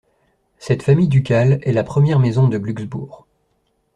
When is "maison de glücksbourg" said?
2.17-3.27